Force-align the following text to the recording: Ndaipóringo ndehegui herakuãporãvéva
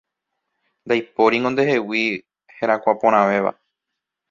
Ndaipóringo 0.85 1.49
ndehegui 1.51 2.03
herakuãporãvéva 2.57 3.51